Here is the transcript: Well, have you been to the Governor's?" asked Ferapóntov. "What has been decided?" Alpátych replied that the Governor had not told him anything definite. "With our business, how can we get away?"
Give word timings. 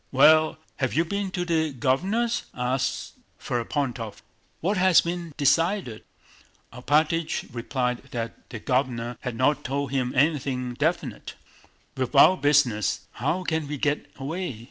Well, 0.11 0.57
have 0.77 0.95
you 0.95 1.05
been 1.05 1.29
to 1.29 1.45
the 1.45 1.71
Governor's?" 1.73 2.45
asked 2.55 3.19
Ferapóntov. 3.39 4.23
"What 4.59 4.75
has 4.77 5.01
been 5.01 5.35
decided?" 5.37 6.03
Alpátych 6.73 7.47
replied 7.53 7.99
that 8.09 8.49
the 8.49 8.57
Governor 8.59 9.17
had 9.21 9.35
not 9.35 9.63
told 9.63 9.91
him 9.91 10.11
anything 10.15 10.73
definite. 10.73 11.35
"With 11.95 12.15
our 12.15 12.35
business, 12.35 13.01
how 13.11 13.43
can 13.43 13.67
we 13.67 13.77
get 13.77 14.07
away?" 14.15 14.59